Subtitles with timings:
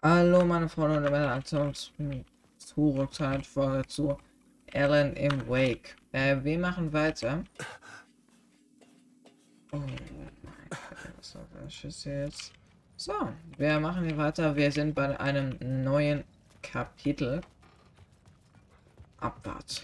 [0.00, 1.72] Hallo meine Freunde und Männer zum
[2.56, 4.16] Zurückzeit Folge zu
[4.72, 5.96] Alan im Wake.
[6.12, 7.42] Äh, wir machen weiter.
[9.72, 9.88] Oh mein
[10.70, 10.78] Gott,
[11.16, 12.52] was soll jetzt?
[12.96, 13.12] So,
[13.56, 14.54] wir machen hier weiter.
[14.54, 16.22] Wir sind bei einem neuen
[16.62, 17.40] Kapitel.
[19.18, 19.82] Abwart.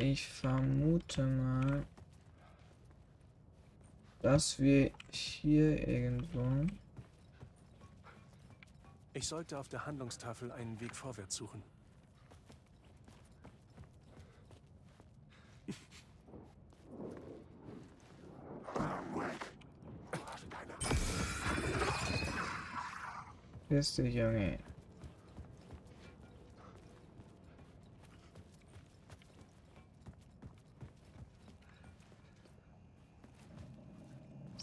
[0.00, 1.84] Ich vermute mal,
[4.22, 6.72] dass wir hier irgendwo...
[9.12, 11.64] Ich sollte auf der Handlungstafel einen Weg vorwärts suchen.
[23.68, 24.60] Ist der Junge.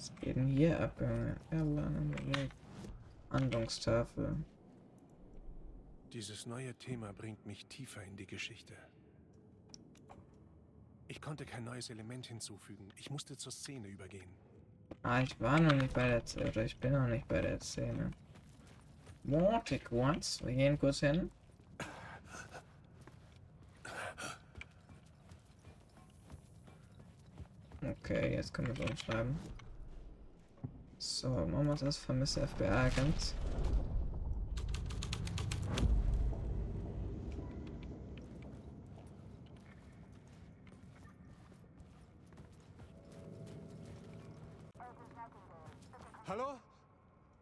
[0.05, 1.35] Was geht denn hier ab, Junge?
[1.49, 2.13] Erlernen.
[3.31, 4.35] Handlungstafel.
[6.13, 8.75] Dieses neue Thema bringt mich tiefer in die Geschichte.
[11.07, 12.91] Ich konnte kein neues Element hinzufügen.
[12.97, 14.29] Ich musste zur Szene übergehen.
[15.01, 16.49] Ah, ich war noch nicht bei der Szene.
[16.51, 18.11] Oder ich bin noch nicht bei der Szene.
[19.23, 20.43] Warte kurz.
[20.45, 21.31] Wir gehen kurz hin.
[27.81, 29.64] Okay, jetzt können wir es umschreiben.
[31.07, 33.35] So, machen wir das vermisste FBI-Agent.
[46.27, 46.59] Hallo?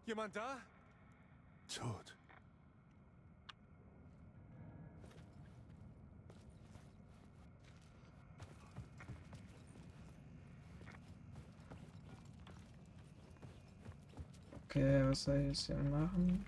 [0.06, 0.58] Jemand da?
[1.74, 2.13] Tot.
[14.76, 16.44] Okay, was soll ich jetzt hier machen?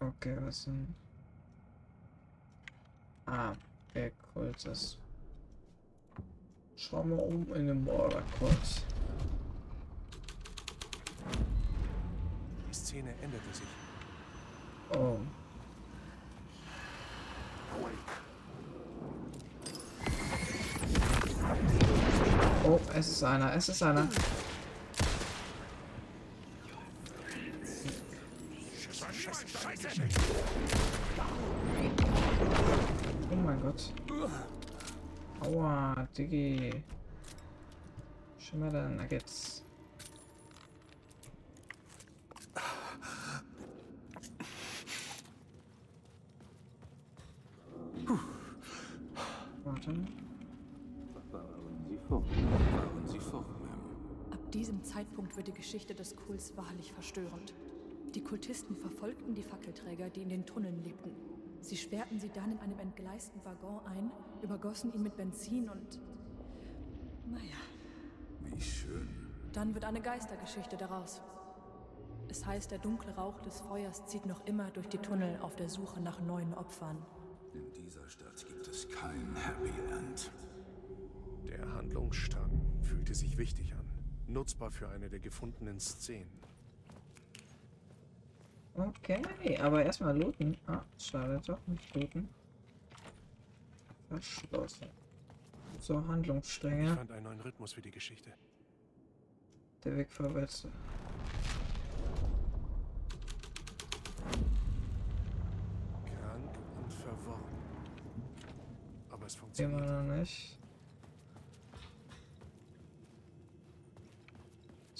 [0.00, 0.92] Okay, was denn?
[3.26, 3.52] Ah,
[3.88, 4.98] okay, cool, das.
[6.74, 8.82] Schauen wir um in den Border kurz.
[12.68, 13.68] Die Szene änderte sich.
[14.92, 15.18] Oh.
[23.24, 24.08] Ist einer, es ist einer.
[33.30, 33.94] Oh mein Gott.
[35.40, 36.84] Aua, Diggi.
[38.38, 39.64] Schimmer Nuggets.
[49.64, 49.94] Warte.
[52.08, 52.62] Fahren Sie fort.
[52.70, 54.32] Fahren Sie fort, Ma'am.
[54.34, 57.54] Ab diesem Zeitpunkt wird die Geschichte des Kults wahrlich verstörend.
[58.14, 61.10] Die Kultisten verfolgten die Fackelträger, die in den Tunneln lebten.
[61.60, 64.10] Sie sperrten sie dann in einem entgleisten Waggon ein,
[64.42, 66.00] übergossen ihn mit Benzin und...
[67.26, 67.56] Naja,
[68.42, 69.08] Wie schön.
[69.52, 71.22] dann wird eine Geistergeschichte daraus.
[72.28, 75.68] Es heißt, der dunkle Rauch des Feuers zieht noch immer durch die Tunnel auf der
[75.70, 76.98] Suche nach neuen Opfern.
[77.54, 80.30] In dieser Stadt gibt es kein Happy End.
[81.56, 82.50] Der Handlungsstrang
[82.82, 83.88] fühlte sich wichtig an.
[84.26, 86.30] Nutzbar für eine der gefundenen Szenen.
[88.74, 89.22] Okay,
[89.58, 90.56] aber erstmal looten.
[90.66, 92.28] Ah, schade, doch nicht looten.
[94.08, 94.88] Verschlossen.
[95.78, 96.96] So, Ich Handlungsstränge.
[96.96, 98.32] fand einen neuen Rhythmus für die Geschichte.
[99.84, 100.66] Der Weg vorwärts.
[106.06, 107.44] Krank und verworren.
[109.10, 109.80] Aber es Immer funktioniert.
[110.08, 110.58] noch nicht.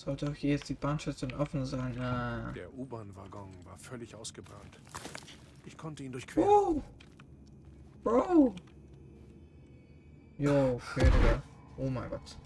[0.05, 1.99] Sollte auch hier jetzt die Bahnstation offen sein.
[1.99, 2.53] Ah.
[2.53, 4.79] Der U-Bahn-Waggon war völlig ausgebrannt.
[5.65, 6.47] Ich konnte ihn durchqueren.
[6.47, 6.83] Wow!
[8.03, 8.55] Bro!
[10.37, 11.43] Jo, okay, Digga.
[11.79, 12.37] Oh mein Gott.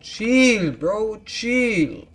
[0.00, 2.06] Chill, Bro, chill!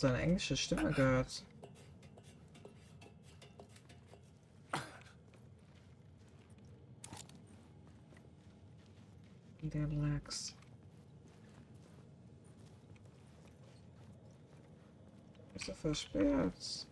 [0.00, 1.44] Gerade seine englische Stimme gehört.
[9.62, 10.56] Der Lachs.
[15.54, 16.86] Ist er versperrt?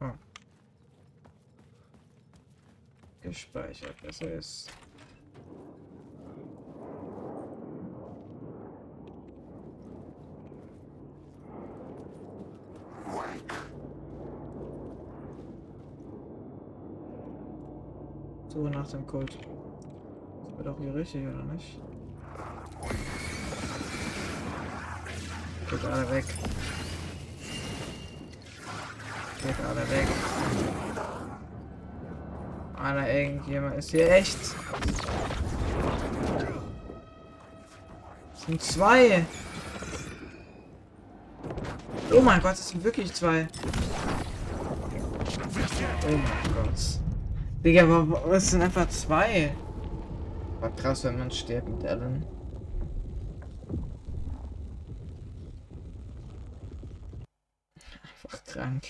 [0.00, 0.12] Oh.
[3.22, 4.70] Gespeichert, das ist.
[18.52, 19.36] Suche nach dem Kult.
[19.36, 21.78] Das wird auch hier richtig, oder nicht?
[25.68, 26.24] Geht alle weg.
[29.42, 30.06] Geht alle weg.
[32.82, 34.38] Alter, irgendjemand ist hier echt.
[38.32, 39.26] Es sind zwei.
[42.12, 43.46] Oh mein Gott, es sind wirklich zwei.
[46.08, 47.09] Oh mein Gott.
[47.64, 49.54] Digga, aber es sind einfach zwei.
[50.60, 52.24] War krass, wenn man stirbt mit Ellen.
[58.02, 58.84] Einfach krank.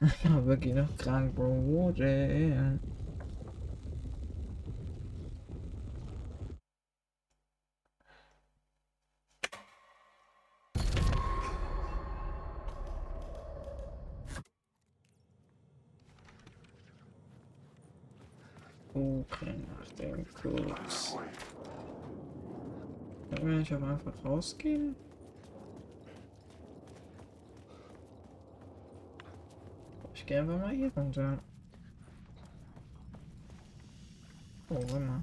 [0.00, 1.92] Einfach wirklich noch krank, Bro.
[19.30, 21.16] Okay, nach dem Kurs.
[23.30, 24.96] Können wir nicht aber einfach rausgehen?
[30.14, 31.38] Ich gehe einfach mal hier runter.
[34.68, 35.22] Oh, warte.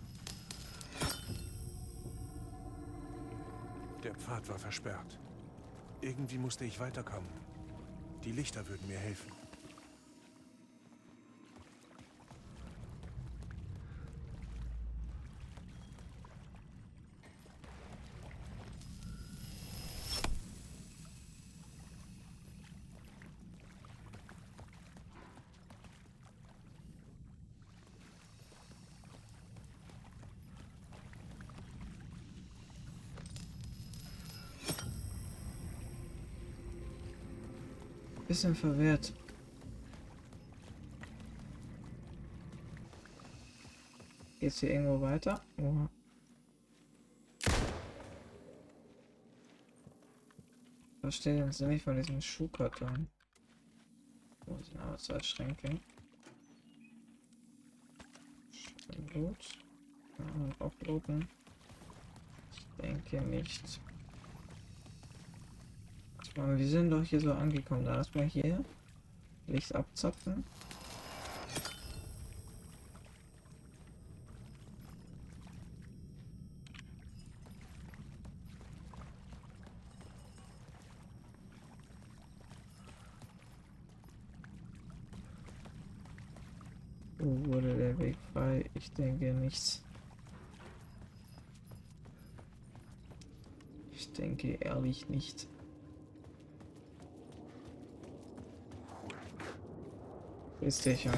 [4.03, 5.19] Der Pfad war versperrt.
[6.01, 7.29] Irgendwie musste ich weiterkommen.
[8.23, 9.38] Die Lichter würden mir helfen.
[38.29, 39.11] Bisschen verwirrt.
[44.39, 45.41] Geht's hier irgendwo weiter?
[45.57, 45.89] Oha.
[51.01, 53.07] Was steht jetzt nicht von diesem Schuhkarton?
[54.45, 55.79] Wo sind aber zwei Schränke?
[59.11, 59.63] Gut.
[60.17, 61.27] Kann man aufdrucken?
[62.51, 63.81] Ich denke nicht.
[66.37, 67.85] Aber wir sind doch hier so angekommen.
[67.85, 68.63] Da erstmal hier
[69.47, 70.43] Licht abzapfen.
[87.17, 88.63] Wo wurde der Weg frei?
[88.75, 89.83] Ich denke nichts.
[93.91, 95.47] Ich denke ehrlich nicht.
[100.59, 101.17] Grüß dich, Junge.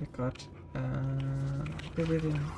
[0.00, 0.48] Oh Gott.
[0.74, 2.34] Äh, bitte.
[2.34, 2.57] Oh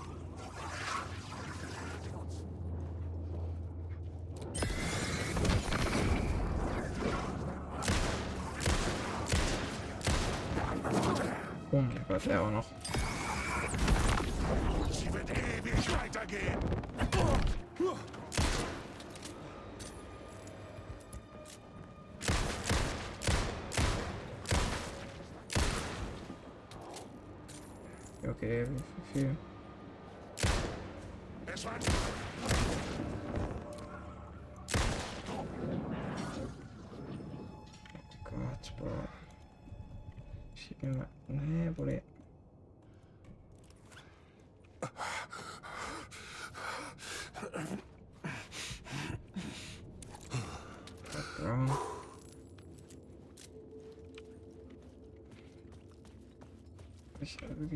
[28.28, 29.36] Okay, wie viel?
[31.46, 31.72] Es war
[38.24, 38.90] Gott, Bro.
[40.54, 41.06] Ich immer.
[41.28, 41.92] Nee, Bruder.
[41.92, 42.09] Bro.
[57.60, 57.66] I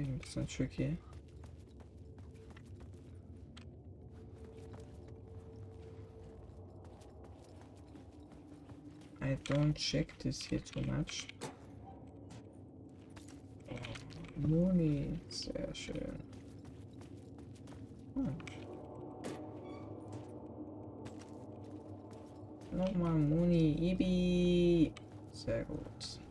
[9.45, 11.27] don't check this here too much.
[14.37, 16.19] Moni, sehr schön.
[18.15, 18.37] Hm.
[22.73, 24.93] Nochmal Moni, Ibi.
[25.33, 26.24] Sehr gut.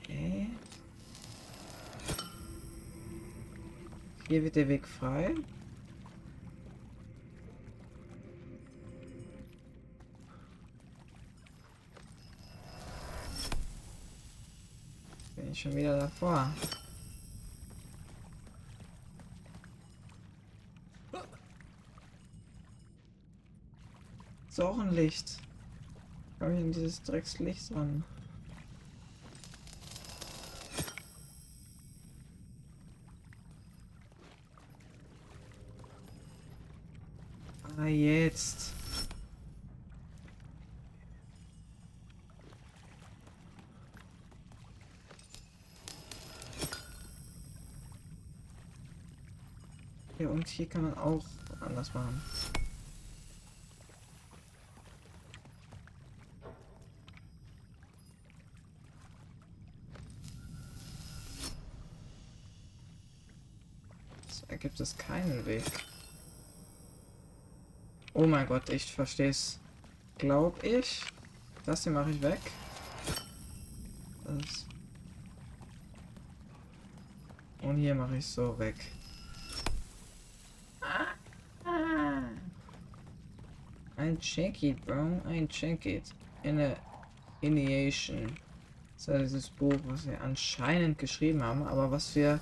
[0.00, 0.46] Okay.
[4.28, 5.34] Hier wird der Weg frei.
[15.36, 16.52] Bin ich schon wieder davor.
[24.48, 25.38] Ist auch ein Licht.
[26.38, 28.02] Komm ich in dieses Dreckslicht ran.
[37.78, 38.72] Ah, jetzt.
[50.18, 51.24] Ja, und hier kann man auch
[51.60, 52.22] anders machen.
[64.30, 65.62] So ergibt es keinen Weg.
[68.18, 69.60] Oh mein Gott, ich verstehe es.
[70.16, 71.02] Glaub ich.
[71.66, 72.40] Das hier mache ich weg.
[74.24, 74.64] Das.
[77.60, 78.76] Und hier mache ich so weg.
[83.96, 85.20] Ein check it, bro.
[85.26, 86.04] Ein check it.
[86.42, 86.74] In a
[87.42, 88.34] Initiation.
[88.94, 92.40] Das ist dieses Buch, was wir anscheinend geschrieben haben, aber was wir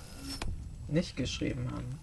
[0.87, 1.99] nicht geschrieben haben.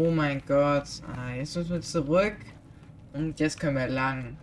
[0.00, 1.02] Oh mein Gott.
[1.08, 2.36] Ah, jetzt müssen wir zurück.
[3.14, 4.36] Und jetzt können wir lang.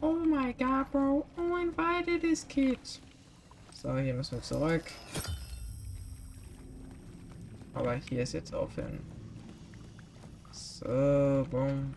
[0.00, 1.26] Oh my god, bro.
[1.36, 2.78] Oh, invited this kid.
[3.74, 4.84] So, hier müssen wir zurück.
[7.74, 9.00] Aber hier ist jetzt aufhören.
[10.50, 11.94] So, boom.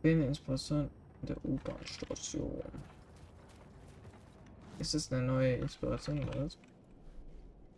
[0.00, 0.88] Bin Inspiration
[1.20, 2.62] in der U-Bahn-Station.
[4.78, 6.56] Ist das eine neue Inspiration oder was?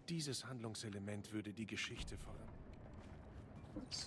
[0.09, 2.44] Dieses Handlungselement würde die Geschichte voran.
[3.95, 4.07] Was?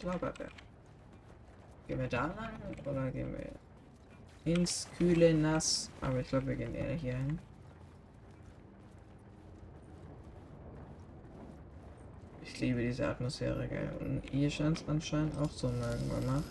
[1.87, 5.89] Gehen wir da lang oder gehen wir ins kühle Nass?
[6.01, 7.39] Aber ich glaube, wir gehen eher hier hin.
[12.43, 13.91] Ich liebe diese Atmosphäre, geil.
[13.99, 16.43] Und ihr scheint es anscheinend auch zu mögen, Mama.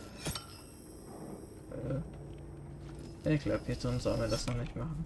[3.25, 5.05] Äh, ich glaube, hier drin sollen wir das noch nicht machen.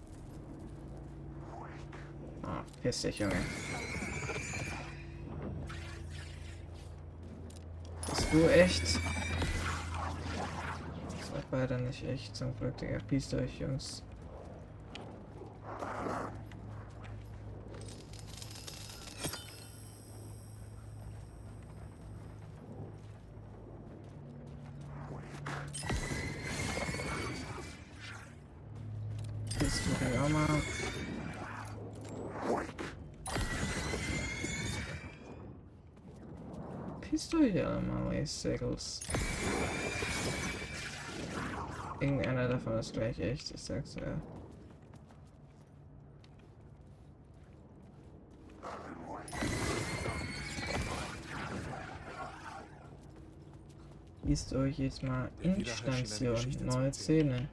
[2.43, 3.37] Ah, piss dich, Junge.
[8.31, 8.83] Du echt?
[11.19, 12.99] Das war beide nicht echt, zum Glück, Digga.
[13.09, 14.03] Peace euch, Jungs.
[29.59, 30.47] Bist du denn auch mal?
[37.01, 37.55] Pisst euch
[38.27, 39.01] Siggles.
[42.01, 44.21] Irgendeiner davon ist gleich echt, ich sag's ja.
[54.23, 56.93] Liest euch jetzt mal Instation, neue.
[56.93, 57.49] Szene.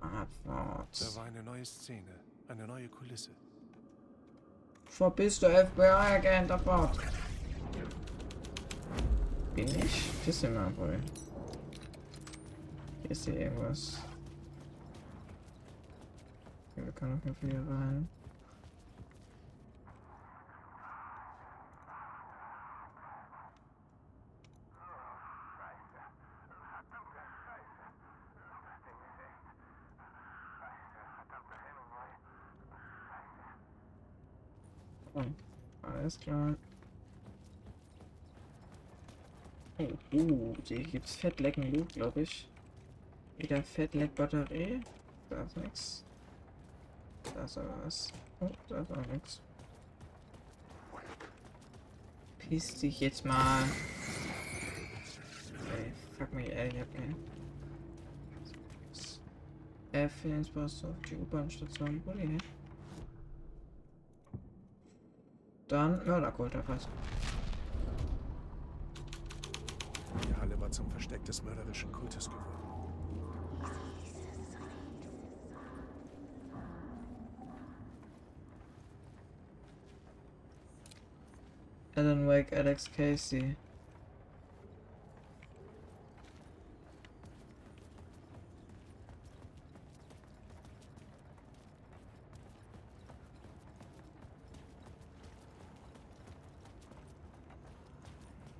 [0.00, 1.16] Da Abwart.
[1.16, 3.30] war eine neue Szene, eine neue Kulisse.
[4.86, 6.98] Verpiss du FBI-Agent, abwart.
[9.66, 10.96] finish this mapa?
[13.08, 14.00] Yes, it was.
[16.76, 18.08] Wir können auf jeden Fall hier rein.
[35.12, 35.24] Oh,
[35.82, 36.54] alles klar.
[39.80, 42.48] Oh, uh, hier gibt's Fettlecken glaube ich.
[43.38, 44.80] Wieder Fettleck-Batterie.
[45.30, 46.04] Da ist nix.
[47.34, 48.12] Da ist aber was.
[48.40, 49.40] Oh, da ist auch nix.
[52.38, 53.62] Piss dich jetzt mal.
[55.78, 57.16] Ey, fuck me, ey, ich hab keinen.
[59.92, 62.44] F ins Bus auf die U-Bahn-Station, wo die nicht?
[65.68, 66.88] Dann Mörderkult erfasst.
[67.36, 67.39] Die
[70.70, 72.44] war zum Versteck des mörderischen Kultes geworden.
[81.96, 83.56] Alan Wake, Alex Casey.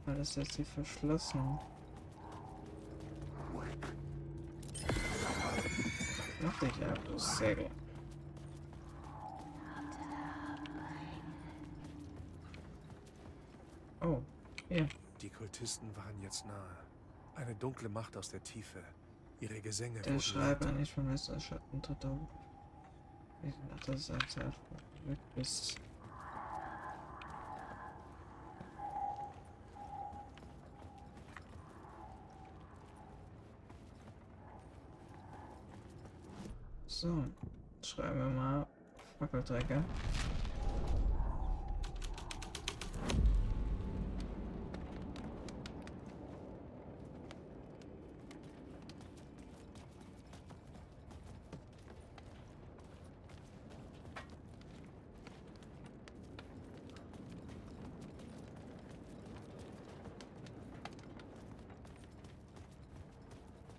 [0.07, 1.61] Alles ist hier verschlossen.
[6.51, 7.71] Mach dich ab, du Säge.
[14.01, 14.21] Oh,
[14.69, 14.89] hier.
[15.21, 16.77] Die Kultisten waren jetzt nahe.
[17.37, 18.83] Eine dunkle Macht aus der Tiefe.
[19.39, 22.29] Ihre Gesänge Der Schreiber nicht von Meister Schatten tritt auf.
[23.45, 25.77] Ich dachte, das ist ein Zeit, wo du bist.
[37.01, 37.25] So,
[37.83, 38.67] schreiben wir mal
[39.19, 39.83] Fackelträger.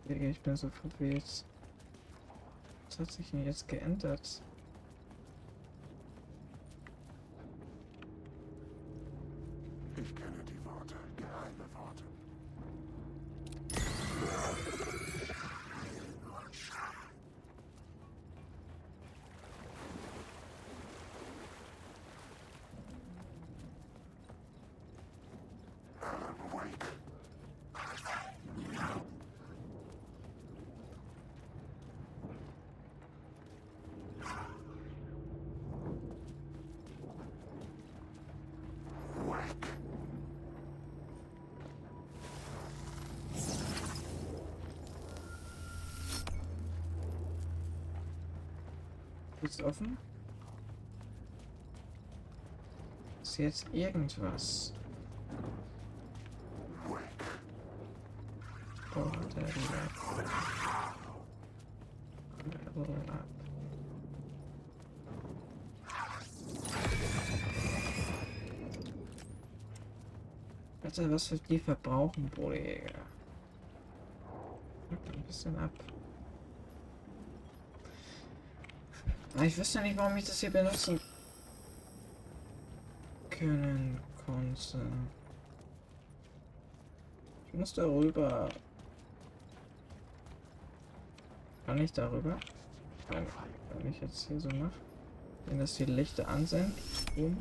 [0.10, 1.46] Digga, ich bin so verwirrt.
[3.02, 4.44] Hat sich denn jetzt geändert?
[9.96, 12.04] Ich kenne die Worte, geheime Worte.
[26.02, 26.86] Alan Wake.
[39.28, 39.68] Wake.
[49.52, 49.98] Ist offen?
[53.22, 54.74] Ist jetzt irgendwas?
[58.96, 59.92] Oh, der Lab.
[62.46, 62.62] Der.
[70.82, 72.56] Alter, was für die verbrauchen, Bruder.
[74.92, 75.72] Ein bisschen ab.
[79.44, 81.00] Ich wüsste nicht, warum ich das hier benutzen
[83.30, 84.80] können konnte.
[87.48, 88.50] Ich muss darüber.
[91.66, 92.38] Kann ich darüber?
[93.10, 93.26] Wenn,
[93.78, 94.72] wenn ich jetzt hier so mache.
[95.48, 96.74] Wenn das die Lichter an sind.
[97.16, 97.38] Boom.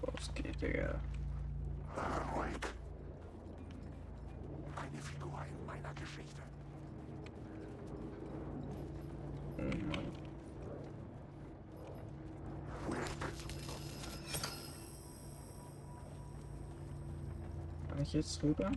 [0.00, 0.98] Was geht, Digga?
[1.94, 2.68] Alan Wake.
[4.76, 6.42] Eine Figur in meiner Geschichte.
[9.58, 10.12] Hm, Mann.
[17.88, 18.72] Kann ich jetzt rüber?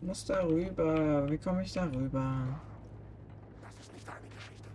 [0.00, 1.30] Ich muss da rüber.
[1.30, 2.60] Wie komme ich da rüber?
[3.62, 4.70] Das ist nicht deine Geschichte.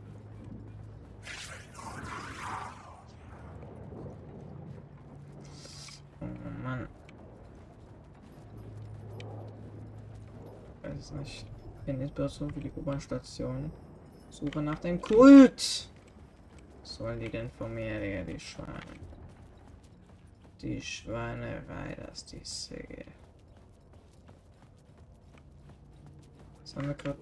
[6.21, 6.88] Oh Mann.
[10.84, 11.45] Weiß es nicht.
[11.86, 13.71] Bin Inspiration für die U-Bahn-Station.
[14.29, 15.89] Suche nach dem Kult
[17.01, 18.99] wollen die denn von mir, her, die Schweine?
[20.61, 23.05] Die Schweinerei, dass die Säge.
[26.61, 27.17] Was haben wir gerade?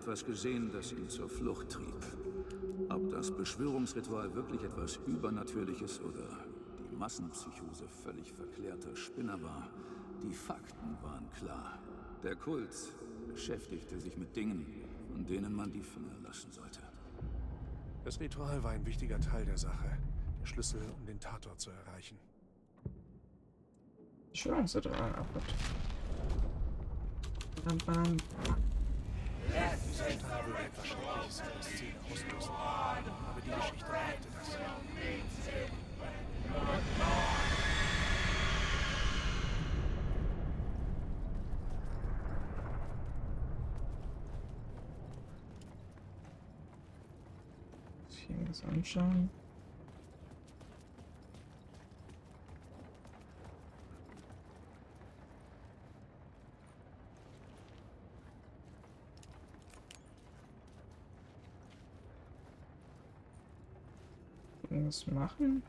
[0.00, 1.94] etwas gesehen, das ihn zur Flucht trieb.
[2.88, 6.38] Ob das Beschwörungsritual wirklich etwas Übernatürliches oder
[6.90, 9.68] die Massenpsychose völlig verklärter Spinner war,
[10.22, 11.78] die Fakten waren klar.
[12.22, 12.74] Der Kult
[13.28, 14.64] beschäftigte sich mit Dingen,
[15.12, 16.80] von denen man die Finger lassen sollte.
[18.02, 19.98] Das Ritual war ein wichtiger Teil der Sache.
[20.40, 22.16] Der Schlüssel, um den Tator zu erreichen.
[24.32, 25.26] Schön, dass er da.
[27.66, 28.16] Bam, bam.
[29.50, 32.54] Versucht habe, etwas Schreckliches in das Ziel auszulösen.
[32.54, 34.58] Aber die Geschichte merkte das.
[48.26, 49.30] Hier was anschauen.
[64.90, 65.62] irgendwas machen?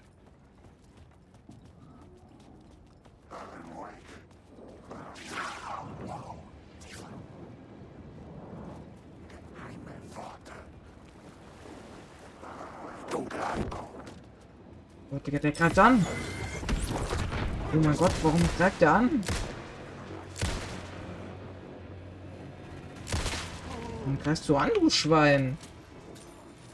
[15.13, 16.05] Oh, Digga, der greift an.
[17.73, 19.23] Oh mein Gott, warum greift der an?
[23.99, 25.57] Warum greifst du an, du Schwein?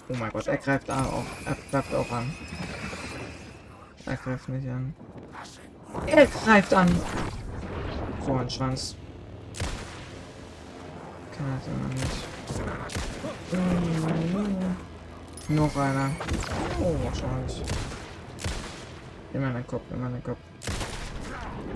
[0.10, 2.34] Oh mein Gott, er greift auch, er greift auch an.
[4.06, 4.94] Er greift nicht an.
[6.06, 6.88] Er greift an!
[8.26, 8.96] So ein Schwanz.
[11.32, 12.28] Kann das immer nicht.
[15.50, 16.12] Mm, noch einer.
[16.82, 17.62] Oh, wahrscheinlich.
[19.34, 20.40] Immer den Kopf, immer den Kopf.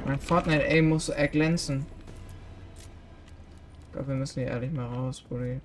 [0.06, 1.86] Mein Fortnite-Aim muss erglänzen.
[3.88, 5.61] Ich glaube, wir müssen hier ehrlich mal raus, Bruder.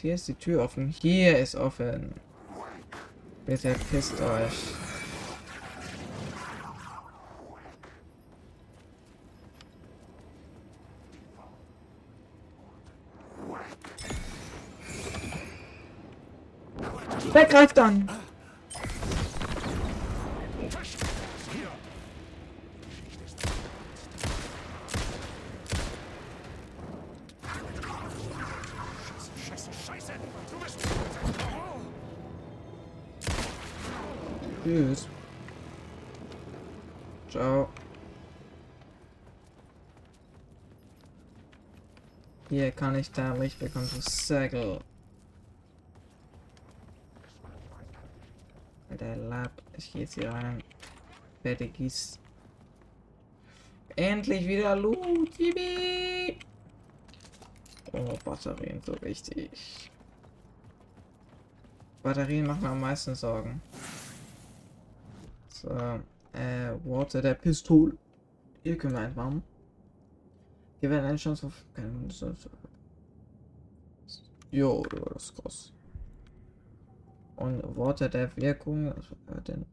[0.00, 0.88] Hier ist die Tür offen.
[0.88, 2.14] Hier ist offen.
[3.46, 4.74] Bitte pisst euch.
[17.32, 18.08] Wer greift an?
[42.78, 44.78] kann ich da Licht bekommen, du Sägel.
[49.00, 49.50] Der Lab.
[49.76, 50.62] Ich gehe jetzt hier rein.
[51.42, 52.20] Fertig ist.
[53.96, 56.38] Endlich wieder Loot, Yibi!
[57.92, 59.90] Oh, Batterien, so wichtig.
[62.02, 63.60] Batterien machen mir am meisten Sorgen.
[65.48, 65.68] So,
[66.32, 67.98] äh, Water der Pistol.
[68.62, 69.42] Hier können wir einwarmen.
[70.80, 71.64] Hier werden eine Chance auf.
[74.50, 75.72] Jo, das ist groß.
[77.36, 79.66] Und Worte der Wirkung, also äh, den,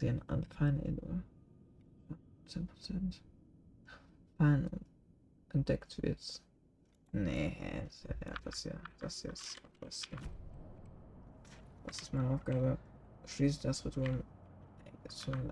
[0.00, 0.98] den Anfallen in
[2.48, 3.20] 10%.
[4.36, 4.68] Fallen
[5.52, 6.42] entdeckt wird.
[7.12, 7.56] Nee,
[8.44, 10.18] das, hier, das hier ist was hier.
[11.86, 12.76] Das ist meine Aufgabe.
[13.26, 14.22] Schließt das Ritual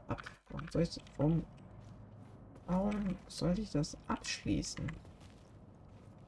[0.08, 0.22] ab.
[0.50, 1.44] Warum soll ich warum
[2.66, 4.86] Warum sollte ich das abschließen?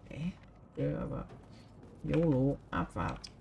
[0.04, 0.32] Okay.
[0.76, 1.26] Ja, aber
[2.04, 3.36] YOLO, abwarten.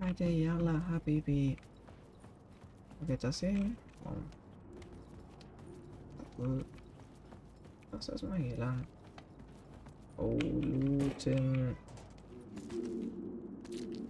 [0.00, 1.56] Alter Yalla, Habibi.
[3.00, 3.56] Wird das sehen?
[3.56, 3.76] hin?
[6.38, 6.64] Oh.
[7.92, 8.86] Lass das mal hier lang.
[10.16, 11.76] Oh, looten.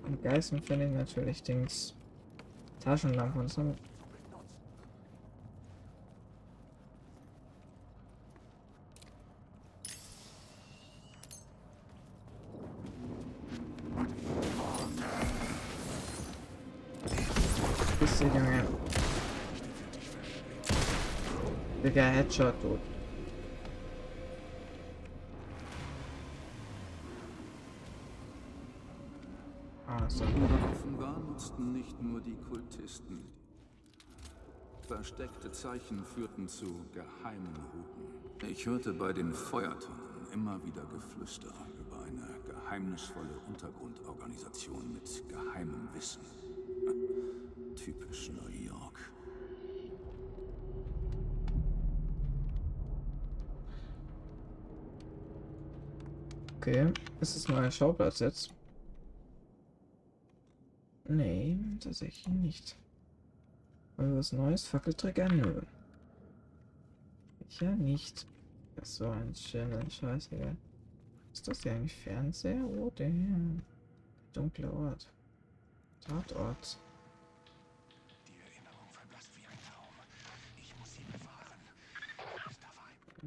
[0.06, 1.94] Am geilsten finde ich natürlich Dings.
[2.80, 3.74] Taschenlampe und so.
[18.04, 18.64] bist Junge?
[21.82, 22.80] Digga, Headshot tot.
[29.86, 30.06] Ah,
[30.70, 33.24] Offenbar nutzten nicht nur die Kultisten.
[34.86, 38.50] Versteckte Zeichen führten zu geheimen Routen.
[38.50, 46.20] Ich hörte bei den Feuertonnen immer wieder Geflüster über eine geheimnisvolle Untergrundorganisation mit geheimem Wissen.
[47.74, 49.10] Typisch New York.
[56.56, 58.54] Okay, ist es nur Schauplatz jetzt?
[61.06, 62.78] Nee, tatsächlich nicht.
[63.96, 64.66] Also was Neues?
[64.66, 65.28] Fackelträger?
[65.28, 65.60] Nö.
[67.60, 68.26] Ja, nicht.
[68.76, 70.56] Das so ein schöner Scheiße.
[71.32, 72.64] Ist das hier eigentlich Fernseher?
[72.64, 73.10] Oh, der
[74.32, 75.12] dunkle Ort.
[76.00, 76.78] Tatort.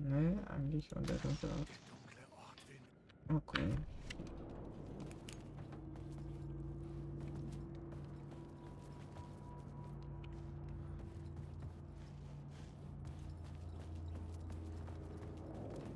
[0.04, 1.68] Nee, eigentlich und der dunkle Ort.
[3.30, 3.74] Okay.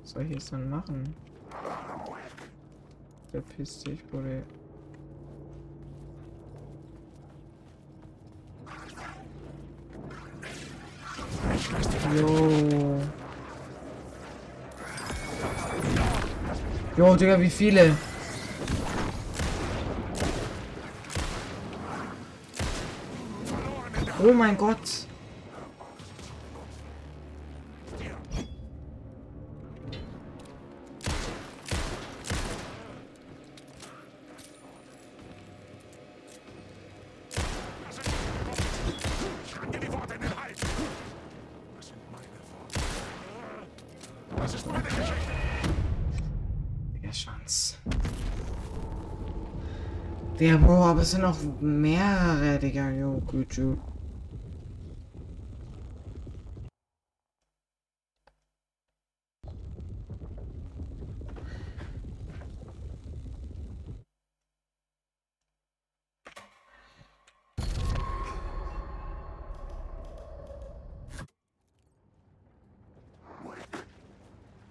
[0.00, 1.14] Was soll ich jetzt dann machen?
[3.30, 4.42] Verpiss dich, Bruder.
[12.14, 13.01] Jo.
[16.96, 17.96] Jo, Digga, wie viele?
[24.22, 25.06] Oh mein Gott.
[50.42, 52.90] Der Bro, aber es sind noch mehrere, Digga.
[52.90, 53.78] Jo, gut, jo.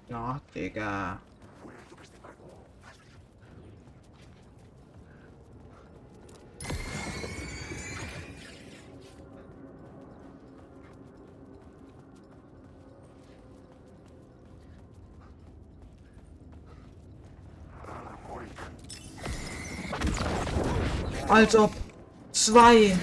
[0.10, 1.22] Ja, Digga.
[21.32, 21.72] Als ob.
[22.34, 22.94] Zwei.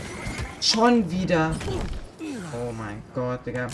[0.60, 1.56] Schon wieder.
[2.52, 3.68] Oh mein Gott, Digga.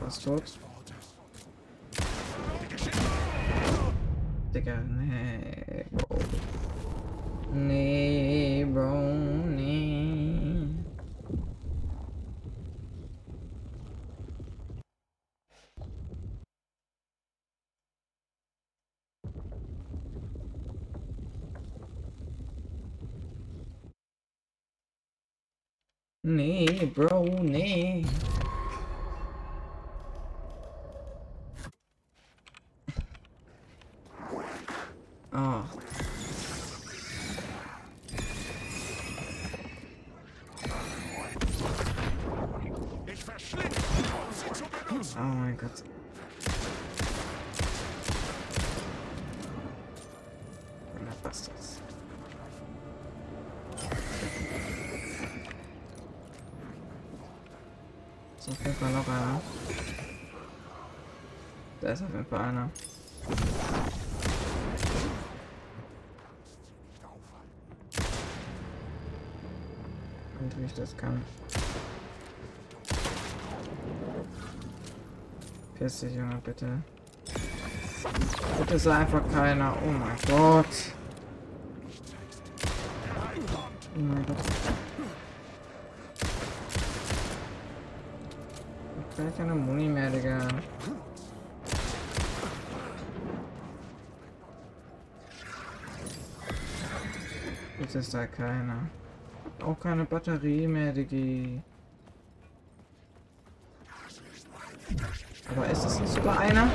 [0.00, 0.42] Was tot?
[4.54, 6.18] Digga, nee, Bro.
[7.52, 9.00] Nee, Bro,
[26.22, 26.69] nee.
[26.80, 28.06] Nee, Bro, nee.
[35.30, 35.64] Ah.
[43.06, 45.18] Ich verschlinge, um sie zu benutzen.
[45.20, 45.84] Oh mein Gott.
[51.04, 51.12] Na,
[58.50, 59.40] auf jeden Fall noch einer.
[61.80, 62.70] Da ist auf jeden Fall einer.
[70.40, 71.22] Und wie ich das kann.
[75.74, 76.82] Piss dich, Junge, bitte.
[78.58, 79.74] Bitte sei einfach keiner.
[79.82, 80.66] Oh mein Gott.
[83.96, 84.36] Oh mein Gott.
[89.18, 90.38] Ich hab keine Muni mehr, Digga.
[97.78, 98.90] Jetzt ist da keiner.
[99.64, 101.62] Auch keine Batterie mehr, Diggi.
[105.56, 106.68] Aber ist das nicht sogar einer?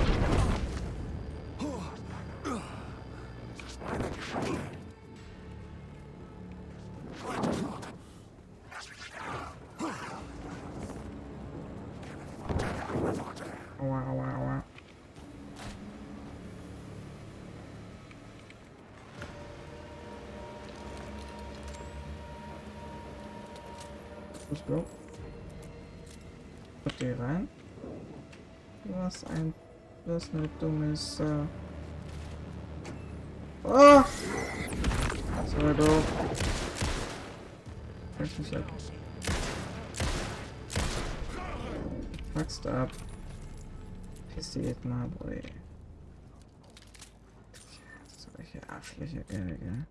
[24.56, 24.86] Markus, Bro.
[26.84, 27.48] Guck dir rein.
[28.86, 29.54] Was ein.
[30.06, 31.48] Was eine dumme Sau.
[33.63, 34.04] Oh!
[35.36, 36.04] Das war doof.
[38.24, 38.63] Ich mich ab.
[42.34, 42.91] Fuckst ab.
[44.34, 45.41] Piss dich jetzt mal, boy.
[48.08, 49.88] Solche Arschlöcher, gell, gell?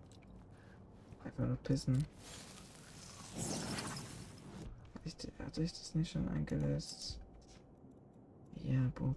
[1.24, 2.04] Einfach nur pissen.
[5.54, 7.20] Hatte ich, hatte ich das nicht schon eingelöst?
[8.64, 9.16] Ja, Bub.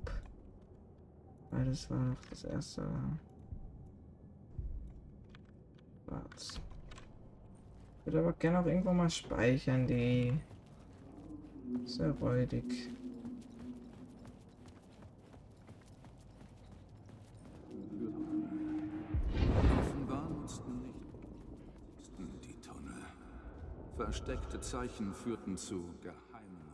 [1.50, 2.88] Weil das war doch das erste.
[6.06, 6.62] Was?
[8.00, 10.40] Ich würde aber gerne auch irgendwo mal speichern, die.
[11.86, 12.92] Sehr räudig.
[23.98, 26.72] Versteckte Zeichen führten zu geheimen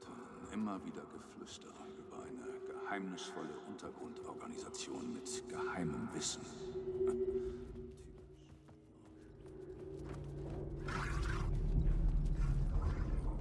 [0.00, 0.45] Tunneln.
[0.56, 6.40] Immer wieder Geflüster über eine geheimnisvolle Untergrundorganisation mit geheimem Wissen.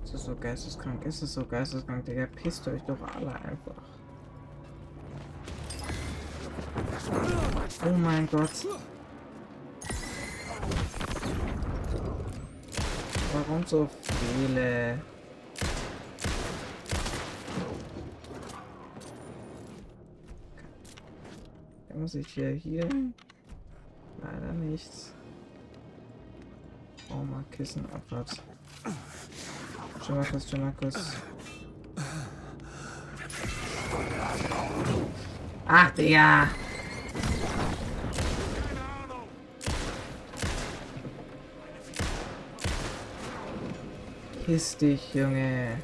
[0.04, 1.06] Ist das so geisteskrank?
[1.06, 2.26] Ist es so geisteskrank, Digga?
[2.26, 3.82] Pisst euch doch alle einfach.
[7.86, 8.68] Oh mein Gott.
[13.32, 15.00] Warum so viele?
[22.06, 22.88] Muss ich hier hier?
[24.22, 25.12] Leider nichts.
[27.10, 28.40] Oh mal Kissen abwärts.
[30.06, 30.18] Schon
[30.62, 31.16] Markus.
[35.66, 36.48] Ach, Digga!
[44.46, 45.80] Piss dich, Junge.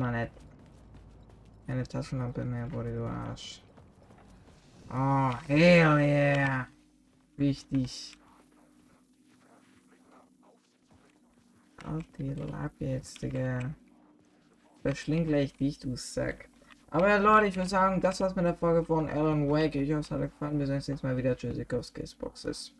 [0.00, 0.32] Mal nicht.
[1.66, 3.62] Keine Taschenlampe mehr, Body, du Arsch.
[4.92, 6.66] Oh, hell yeah.
[7.36, 8.18] Wichtig.
[11.86, 13.60] Halt die Lappe jetzt, Digga.
[14.82, 16.48] Verschling gleich dich, du Sack.
[16.90, 19.76] Aber ja, Leute, ich würde sagen, das war's mit der Folge von Alan Wake.
[19.76, 20.58] Ich hoffe, es hat euch gefallen.
[20.58, 21.36] Wir sehen uns nächstes Mal wieder.
[21.36, 22.74] Tschüssikowskis Boxes.